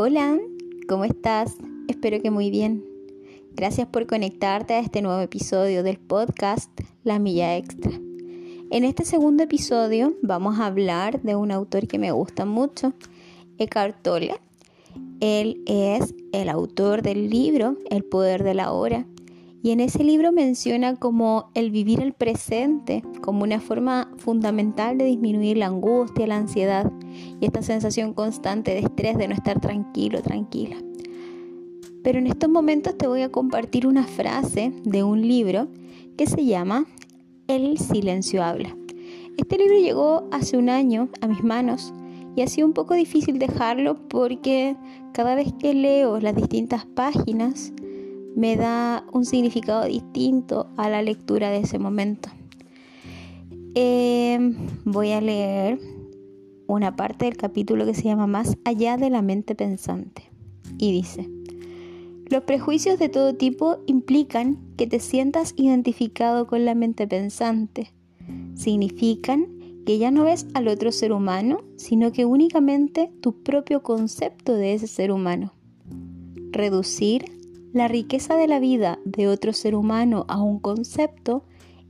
[0.00, 0.38] Hola,
[0.88, 1.56] ¿cómo estás?
[1.88, 2.84] Espero que muy bien.
[3.56, 6.70] Gracias por conectarte a este nuevo episodio del podcast
[7.02, 7.90] La Milla Extra.
[8.70, 12.92] En este segundo episodio vamos a hablar de un autor que me gusta mucho,
[13.58, 14.36] Eckhart Tolle.
[15.18, 19.04] Él es el autor del libro El Poder de la Hora
[19.62, 25.04] y en ese libro menciona como el vivir el presente como una forma fundamental de
[25.04, 26.92] disminuir la angustia, la ansiedad
[27.40, 30.76] y esta sensación constante de estrés de no estar tranquilo, tranquila.
[32.04, 35.68] Pero en estos momentos te voy a compartir una frase de un libro
[36.16, 36.86] que se llama
[37.48, 38.76] El silencio habla.
[39.36, 41.92] Este libro llegó hace un año a mis manos
[42.36, 44.76] y ha sido un poco difícil dejarlo porque
[45.12, 47.72] cada vez que leo las distintas páginas
[48.38, 52.28] me da un significado distinto a la lectura de ese momento.
[53.74, 55.80] Em, voy a leer
[56.68, 60.30] una parte del capítulo que se llama Más allá de la mente pensante.
[60.78, 61.28] Y dice,
[62.30, 67.92] los prejuicios de todo tipo implican que te sientas identificado con la mente pensante.
[68.54, 69.48] Significan
[69.84, 74.74] que ya no ves al otro ser humano, sino que únicamente tu propio concepto de
[74.74, 75.54] ese ser humano.
[76.52, 77.37] Reducir
[77.72, 81.44] la riqueza de la vida de otro ser humano a un concepto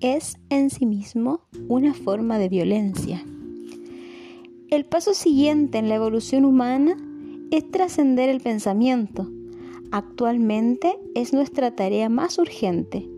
[0.00, 3.24] es en sí mismo una forma de violencia.
[4.68, 6.96] El paso siguiente en la evolución humana
[7.50, 9.28] es trascender el pensamiento.
[9.90, 13.08] Actualmente es nuestra tarea más urgente.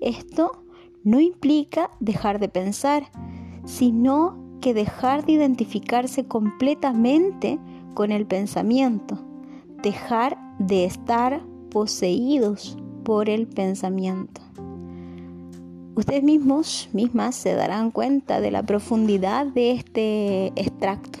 [0.00, 0.64] Esto
[1.02, 3.10] no implica dejar de pensar,
[3.64, 7.58] sino que dejar de identificarse completamente
[7.94, 9.18] con el pensamiento,
[9.82, 14.40] dejar de estar poseídos por el pensamiento.
[15.94, 21.18] Ustedes mismos, mismas, se darán cuenta de la profundidad de este extracto.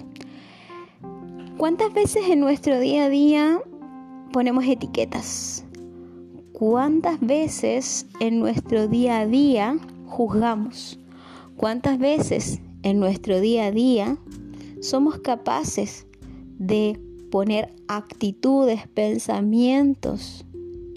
[1.56, 3.60] ¿Cuántas veces en nuestro día a día
[4.32, 5.64] ponemos etiquetas?
[6.52, 11.00] ¿Cuántas veces en nuestro día a día juzgamos?
[11.56, 14.16] ¿Cuántas veces en nuestro día a día
[14.80, 16.06] somos capaces
[16.58, 20.44] de poner actitudes, pensamientos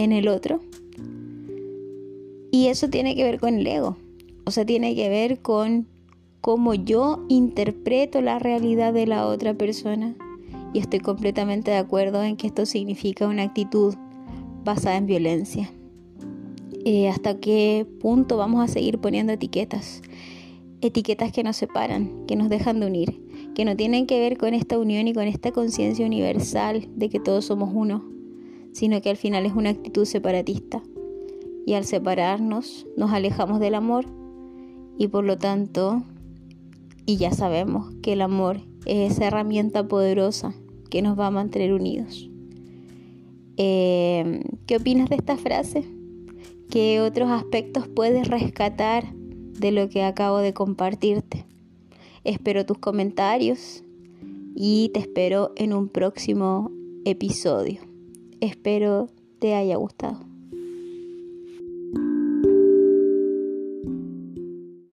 [0.04, 0.62] en el otro.
[2.52, 3.98] Y eso tiene que ver con el ego.
[4.46, 5.88] O sea, tiene que ver con
[6.42, 10.16] cómo yo interpreto la realidad de la otra persona.
[10.74, 13.96] Y estoy completamente de acuerdo en que esto significa una actitud
[14.64, 15.72] basada en violencia.
[16.84, 20.02] Eh, ¿Hasta qué punto vamos a seguir poniendo etiquetas?
[20.82, 23.22] Etiquetas que nos separan, que nos dejan de unir
[23.54, 27.20] que no tienen que ver con esta unión y con esta conciencia universal de que
[27.20, 28.04] todos somos uno,
[28.72, 30.82] sino que al final es una actitud separatista.
[31.66, 34.06] Y al separarnos nos alejamos del amor
[34.98, 36.04] y por lo tanto,
[37.06, 40.54] y ya sabemos que el amor es esa herramienta poderosa
[40.90, 42.30] que nos va a mantener unidos.
[43.58, 45.86] Eh, ¿Qué opinas de esta frase?
[46.70, 51.46] ¿Qué otros aspectos puedes rescatar de lo que acabo de compartirte?
[52.24, 53.84] Espero tus comentarios
[54.56, 56.72] y te espero en un próximo
[57.06, 57.91] episodio.
[58.42, 59.08] Espero
[59.40, 60.31] te haya gustado.